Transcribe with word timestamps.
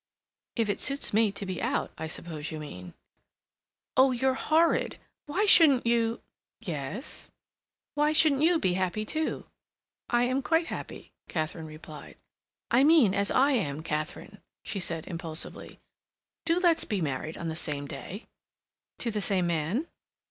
"If 0.55 0.67
it 0.67 0.79
suits 0.79 1.13
me 1.13 1.31
to 1.33 1.45
be 1.45 1.61
out, 1.61 1.91
I 1.95 2.07
suppose 2.07 2.49
you 2.49 2.59
mean." 2.59 2.95
"Oh, 3.95 4.09
you're 4.09 4.33
horrid.... 4.33 4.97
Why 5.27 5.45
shouldn't 5.45 5.85
you—?" 5.85 6.21
"Yes?" 6.59 7.29
"Why 7.93 8.11
shouldn't 8.11 8.41
you 8.41 8.57
be 8.57 8.73
happy 8.73 9.05
too?" 9.05 9.45
"I 10.09 10.23
am 10.23 10.41
quite 10.41 10.65
happy," 10.65 11.11
Katharine 11.29 11.67
replied. 11.67 12.17
"I 12.71 12.83
mean 12.83 13.13
as 13.13 13.29
I 13.29 13.51
am. 13.51 13.83
Katharine," 13.83 14.39
she 14.65 14.79
said 14.79 15.05
impulsively, 15.05 15.79
"do 16.45 16.57
let's 16.59 16.83
be 16.83 16.99
married 16.99 17.37
on 17.37 17.47
the 17.47 17.55
same 17.55 17.85
day." 17.87 18.25
"To 18.97 19.11
the 19.11 19.21
same 19.21 19.45
man?" 19.45 19.85